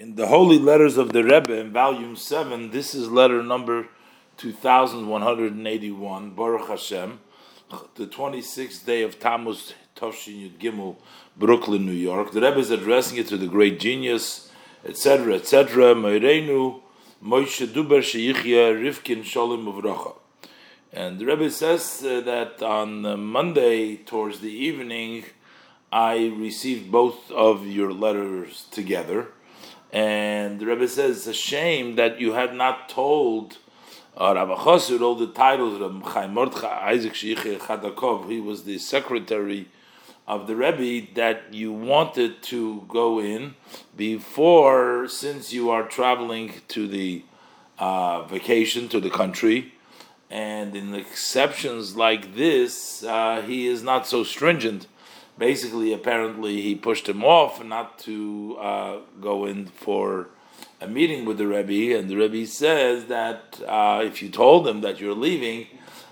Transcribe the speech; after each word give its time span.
in 0.00 0.14
the 0.14 0.28
Holy 0.28 0.58
Letters 0.58 0.96
of 0.96 1.12
the 1.12 1.22
Rebbe 1.22 1.54
in 1.54 1.72
volume 1.72 2.16
7, 2.16 2.70
this 2.70 2.94
is 2.94 3.10
letter 3.10 3.42
number 3.42 3.88
2181, 4.38 6.30
Baruch 6.30 6.68
Hashem, 6.68 7.20
the 7.96 8.06
26th 8.06 8.86
day 8.86 9.02
of 9.02 9.20
Tammuz 9.20 9.74
Toshin 9.94 10.40
Yud 10.40 10.58
Gimel, 10.58 10.96
Brooklyn, 11.36 11.84
New 11.84 11.92
York. 11.92 12.32
The 12.32 12.40
Rebbe 12.40 12.60
is 12.60 12.70
addressing 12.70 13.18
it 13.18 13.28
to 13.28 13.36
the 13.36 13.46
great 13.46 13.78
genius, 13.78 14.50
etc., 14.86 15.34
etc., 15.34 15.94
Meirenu, 15.94 16.80
Moshe 17.22 17.66
Duber 17.66 18.00
Sheyichya, 18.00 18.72
Rivkin 18.72 19.22
Sholem 19.22 19.70
Uvracha. 19.70 20.14
And 20.94 21.18
the 21.18 21.26
Rebbe 21.26 21.50
says 21.50 22.02
uh, 22.02 22.22
that 22.22 22.62
on 22.62 23.20
Monday, 23.20 23.96
towards 23.96 24.40
the 24.40 24.50
evening, 24.50 25.24
I 25.92 26.32
received 26.38 26.90
both 26.90 27.30
of 27.30 27.66
your 27.66 27.92
letters 27.92 28.64
together 28.70 29.32
and 29.92 30.60
the 30.60 30.66
Rebbe 30.66 30.86
says 30.88 31.18
it's 31.18 31.26
a 31.26 31.32
shame 31.34 31.96
that 31.96 32.20
you 32.20 32.32
had 32.32 32.54
not 32.54 32.88
told 32.88 33.58
uh, 34.16 34.34
Rabbi 34.34 34.52
all 34.54 35.14
the 35.14 35.32
titles 35.34 35.80
of 35.80 36.02
Chaim 36.02 36.34
Mordechai 36.34 36.90
Isaac 36.90 37.14
Sheiche 37.14 37.58
Chadakov. 37.58 38.28
He 38.28 38.40
was 38.40 38.64
the 38.64 38.78
secretary 38.78 39.68
of 40.28 40.46
the 40.46 40.54
Rebbe 40.54 41.12
that 41.14 41.52
you 41.52 41.72
wanted 41.72 42.42
to 42.44 42.84
go 42.88 43.20
in 43.20 43.54
before, 43.96 45.08
since 45.08 45.52
you 45.52 45.70
are 45.70 45.82
traveling 45.82 46.54
to 46.68 46.86
the 46.86 47.24
uh, 47.78 48.22
vacation 48.22 48.88
to 48.90 49.00
the 49.00 49.10
country. 49.10 49.72
And 50.30 50.76
in 50.76 50.94
exceptions 50.94 51.96
like 51.96 52.36
this, 52.36 53.02
uh, 53.02 53.42
he 53.44 53.66
is 53.66 53.82
not 53.82 54.06
so 54.06 54.22
stringent 54.22 54.86
basically, 55.40 55.92
apparently, 55.92 56.60
he 56.60 56.76
pushed 56.76 57.08
him 57.08 57.24
off 57.24 57.64
not 57.64 57.98
to 58.00 58.56
uh, 58.60 58.98
go 59.20 59.46
in 59.46 59.66
for 59.66 60.28
a 60.80 60.86
meeting 60.86 61.24
with 61.24 61.38
the 61.38 61.46
Rebbe, 61.46 61.98
and 61.98 62.08
the 62.08 62.16
Rebbe 62.16 62.46
says 62.46 63.06
that 63.06 63.60
uh, 63.66 64.02
if 64.04 64.22
you 64.22 64.28
told 64.28 64.68
him 64.68 64.82
that 64.82 65.00
you're 65.00 65.14
leaving, 65.14 65.66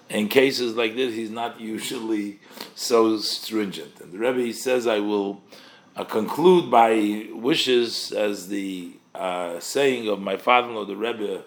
in 0.09 0.29
cases 0.29 0.75
like 0.75 0.97
this, 0.97 1.15
he's 1.15 1.31
not 1.31 1.61
usually 1.61 2.41
so 2.75 3.19
stringent. 3.19 4.01
And 4.01 4.11
the 4.11 4.19
Rebbe 4.19 4.53
says, 4.55 4.87
I 4.87 5.01
will 5.01 5.43
uh, 5.95 6.05
conclude 6.05 6.71
by 6.71 7.27
wishes 7.33 8.11
as 8.13 8.49
the 8.49 8.93
uh, 9.15 9.61
saying 9.61 10.09
of 10.09 10.21
my 10.21 10.39
father-in-law, 10.39 10.87
the 10.87 10.97
Rebbe, 10.97 11.45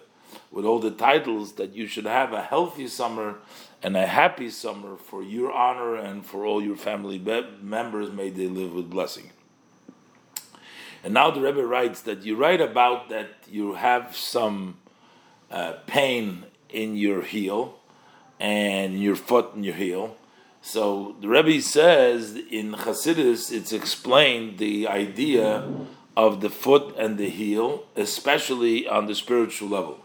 with 0.52 0.66
all 0.66 0.80
the 0.80 0.92
titles, 0.92 1.54
that 1.54 1.74
you 1.74 1.88
should 1.88 2.06
have 2.06 2.34
a 2.34 2.42
healthy 2.42 2.88
summer 2.88 3.38
and 3.82 3.96
a 3.96 4.06
happy 4.06 4.50
summer 4.50 4.96
for 4.98 5.24
your 5.24 5.52
honor 5.52 5.96
and 5.96 6.26
for 6.26 6.46
all 6.46 6.62
your 6.62 6.76
family 6.76 7.18
be- 7.18 7.48
members. 7.62 8.12
May 8.12 8.30
they 8.30 8.48
live 8.48 8.74
with 8.74 8.90
blessing. 8.90 9.32
And 11.04 11.14
now 11.14 11.32
the 11.32 11.42
Rebbe 11.42 11.66
writes 11.66 12.02
that 12.02 12.24
you 12.24 12.36
write 12.36 12.62
about 12.62 13.10
that 13.10 13.30
you 13.50 13.74
have 13.74 14.16
some 14.16 14.78
uh, 15.50 15.74
pain 15.88 16.46
in 16.70 16.96
your 16.96 17.24
heel 17.24 17.80
and 18.40 19.02
your 19.02 19.16
foot 19.16 19.54
and 19.56 19.66
your 19.66 19.76
heel. 19.76 20.16
So 20.62 21.16
the 21.22 21.28
Rebbe 21.28 21.60
says 21.62 22.36
in 22.52 22.74
Chassidus, 22.74 23.52
it's 23.52 23.72
explained 23.72 24.60
the 24.60 24.88
idea 24.88 25.68
of 26.16 26.42
the 26.42 26.50
foot 26.50 26.96
and 26.98 27.18
the 27.18 27.30
heel, 27.30 27.86
especially 27.96 28.88
on 28.88 29.08
the 29.08 29.16
spiritual 29.16 29.70
level. 29.70 30.00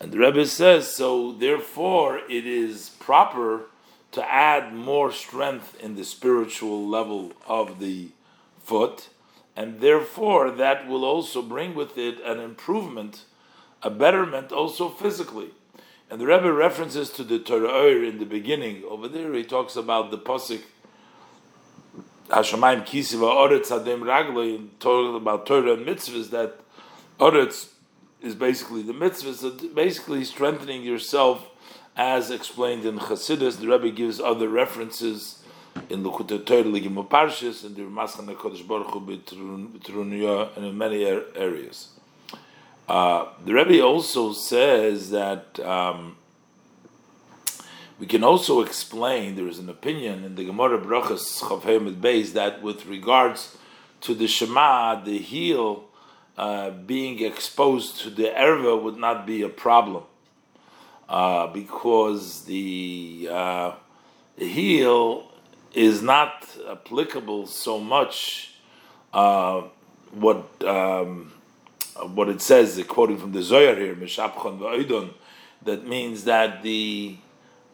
And 0.00 0.12
the 0.12 0.18
Rebbe 0.18 0.46
says, 0.46 0.90
so 0.94 1.32
therefore 1.32 2.18
it 2.28 2.46
is 2.46 2.90
proper 2.98 3.66
to 4.12 4.32
add 4.32 4.72
more 4.74 5.10
strength 5.10 5.76
in 5.80 5.96
the 5.96 6.04
spiritual 6.04 6.86
level 6.86 7.32
of 7.46 7.80
the 7.80 8.10
foot, 8.62 9.08
and 9.56 9.80
therefore 9.80 10.50
that 10.50 10.86
will 10.86 11.04
also 11.04 11.42
bring 11.42 11.74
with 11.74 11.98
it 11.98 12.20
an 12.24 12.38
improvement, 12.38 13.24
a 13.82 13.90
betterment 13.90 14.52
also 14.52 14.88
physically. 14.88 15.48
And 16.10 16.20
the 16.20 16.26
Rebbe 16.26 16.52
references 16.52 17.10
to 17.10 17.24
the 17.24 17.38
Torah 17.38 18.06
in 18.06 18.18
the 18.18 18.26
beginning. 18.26 18.84
Over 18.88 19.08
there, 19.08 19.32
he 19.32 19.42
talks 19.42 19.74
about 19.74 20.10
the 20.10 20.18
posik 20.18 20.62
Hashemayim 22.28 22.86
Kisiva 22.86 23.28
Oretz 23.28 23.70
Adem 23.70 24.02
Ragli, 24.02 24.68
talking 24.78 25.16
about 25.16 25.46
Torah 25.46 25.74
and 25.74 25.86
mitzvahs 25.86 26.30
that 26.30 26.60
Oretz 27.18 27.70
is 28.24 28.34
basically 28.34 28.82
the 28.82 28.92
mitzvah. 28.92 29.34
So 29.34 29.50
basically, 29.50 30.24
strengthening 30.24 30.82
yourself, 30.82 31.46
as 31.96 32.30
explained 32.30 32.84
in 32.84 32.98
Chassidus. 32.98 33.60
The 33.60 33.68
Rebbe 33.68 33.90
gives 33.90 34.20
other 34.20 34.48
references 34.48 35.44
in 35.88 36.02
Likutei 36.02 36.44
Torah, 36.44 36.64
Ligim 36.64 37.08
Parshas, 37.08 37.64
and 37.64 37.76
the 37.76 37.82
Maschan 37.82 38.26
Kodesh 38.34 38.66
Baruch 38.66 38.90
Hu 38.90 40.50
and 40.56 40.64
in 40.64 40.78
many 40.78 41.04
areas. 41.04 41.88
Uh, 42.88 43.26
the 43.44 43.54
Rebbe 43.54 43.82
also 43.82 44.32
says 44.32 45.10
that 45.10 45.58
um, 45.60 46.16
we 47.98 48.06
can 48.06 48.24
also 48.24 48.60
explain. 48.60 49.36
There 49.36 49.48
is 49.48 49.58
an 49.58 49.68
opinion 49.68 50.24
in 50.24 50.34
the 50.34 50.44
Gemara 50.44 50.78
Brachas 50.78 51.42
Chavhemet 51.42 52.00
Beis 52.00 52.32
that 52.32 52.62
with 52.62 52.86
regards 52.86 53.56
to 54.02 54.14
the 54.14 54.26
Shema, 54.26 55.02
the 55.02 55.18
heel 55.18 55.84
uh, 56.36 56.70
being 56.70 57.22
exposed 57.22 58.00
to 58.00 58.10
the 58.10 58.24
erva 58.24 58.80
would 58.80 58.96
not 58.96 59.26
be 59.26 59.42
a 59.42 59.48
problem 59.48 60.04
uh, 61.08 61.46
because 61.48 62.44
the, 62.44 63.28
uh, 63.30 63.72
heel 64.36 65.30
is 65.72 66.02
not 66.02 66.46
applicable 66.70 67.46
so 67.46 67.78
much. 67.78 68.54
Uh, 69.12 69.62
what 70.12 70.46
um, 70.64 71.32
what 72.14 72.28
it 72.28 72.40
says, 72.40 72.82
quoting 72.88 73.18
from 73.18 73.32
the 73.32 73.42
Zohar 73.42 73.76
here, 73.76 73.94
Mishapchon 73.94 74.58
v'Oidon, 74.58 75.10
that 75.62 75.86
means 75.86 76.24
that 76.24 76.62
the 76.62 77.16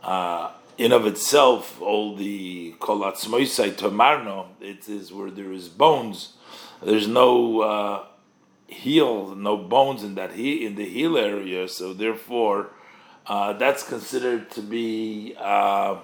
uh, 0.03 0.51
in 0.77 0.93
of 0.93 1.07
itself, 1.07 1.81
all 1.81 2.17
the 2.17 2.75
kol 2.79 3.01
atzmoisai 3.01 3.73
tomarno, 3.73 4.47
it 4.61 4.89
is 4.89 5.13
where 5.13 5.31
there 5.31 5.53
is 5.53 5.69
bones. 5.69 6.35
There's 6.83 7.07
no 7.07 7.63
heel, 8.71 9.35
no 9.35 9.57
bones 9.57 10.03
in 10.03 10.15
that 10.15 10.33
he 10.33 10.65
in 10.65 10.77
the 10.77 10.85
heel 10.85 11.17
area, 11.17 11.69
so 11.69 11.93
therefore 11.93 12.71
uh, 13.27 13.53
that's 13.53 13.83
considered 13.83 14.51
to 14.53 14.63
be 14.63 15.35
uh, 15.39 15.97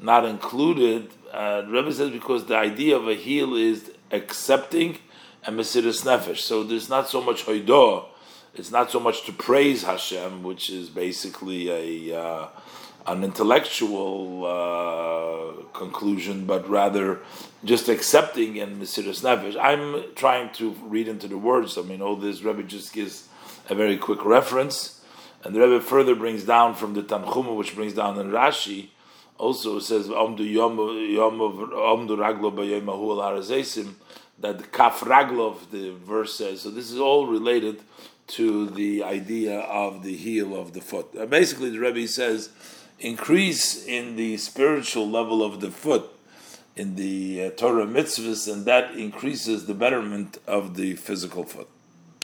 not 0.00 0.24
included. 0.24 1.10
Uh, 1.32 1.62
Rebbe 1.68 1.92
says 1.92 2.10
because 2.10 2.46
the 2.46 2.56
idea 2.56 2.96
of 2.96 3.06
a 3.08 3.14
heel 3.14 3.54
is 3.54 3.92
accepting 4.10 4.98
and 5.44 5.58
mesiris 5.58 6.04
nefesh. 6.04 6.38
So 6.38 6.64
there's 6.64 6.88
not 6.88 7.08
so 7.08 7.22
much 7.22 7.44
hoidah. 7.44 8.06
It's 8.54 8.70
not 8.70 8.90
so 8.90 8.98
much 8.98 9.24
to 9.26 9.32
praise 9.32 9.82
Hashem, 9.82 10.42
which 10.42 10.70
is 10.70 10.88
basically 10.88 11.68
a 12.10 12.18
uh, 12.18 12.48
an 13.06 13.22
intellectual 13.22 14.44
uh, 14.44 15.52
conclusion, 15.72 16.44
but 16.44 16.68
rather 16.68 17.20
just 17.64 17.88
accepting 17.88 18.58
and 18.58 18.80
Mesiris 18.80 19.22
Nefesh. 19.22 19.56
I'm 19.60 20.14
trying 20.14 20.52
to 20.54 20.70
read 20.82 21.08
into 21.08 21.28
the 21.28 21.38
words. 21.38 21.78
I 21.78 21.82
mean, 21.82 22.02
all 22.02 22.16
this 22.16 22.42
Rebbe 22.42 22.64
just 22.64 22.92
gives 22.92 23.28
a 23.68 23.74
very 23.74 23.96
quick 23.96 24.24
reference, 24.24 25.00
and 25.44 25.54
the 25.54 25.60
Rebbe 25.60 25.80
further 25.80 26.14
brings 26.14 26.44
down 26.44 26.74
from 26.74 26.94
the 26.94 27.02
Tanchuma, 27.02 27.54
which 27.56 27.74
brings 27.74 27.92
down 27.94 28.18
in 28.18 28.30
Rashi. 28.30 28.88
Also 29.38 29.78
says 29.80 30.08
that 34.38 34.58
the 34.58 34.64
Kaf 34.64 35.00
Raglov 35.00 35.70
the 35.70 35.90
verse 35.90 36.34
says. 36.34 36.62
So 36.62 36.70
this 36.70 36.90
is 36.90 36.98
all 36.98 37.26
related 37.26 37.82
to 38.28 38.68
the 38.70 39.02
idea 39.02 39.60
of 39.60 40.02
the 40.02 40.16
heel 40.16 40.56
of 40.56 40.72
the 40.72 40.80
foot. 40.80 41.08
Uh, 41.18 41.26
basically, 41.26 41.70
the 41.70 41.78
Rebbe 41.78 42.08
says 42.08 42.50
increase 42.98 43.84
in 43.86 44.16
the 44.16 44.36
spiritual 44.36 45.08
level 45.08 45.42
of 45.42 45.60
the 45.60 45.70
foot 45.70 46.10
in 46.76 46.96
the 46.96 47.44
uh, 47.44 47.50
Torah 47.50 47.86
mitzvahs, 47.86 48.52
and 48.52 48.64
that 48.66 48.94
increases 48.94 49.66
the 49.66 49.74
betterment 49.74 50.38
of 50.46 50.76
the 50.76 50.94
physical 50.94 51.44
foot. 51.44 51.68